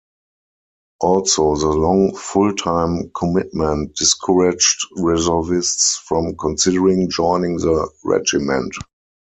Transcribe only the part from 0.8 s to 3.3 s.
Also, the long full-time